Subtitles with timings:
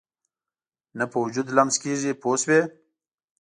[0.97, 2.59] نه په وجود لمس کېږي پوه شوې!.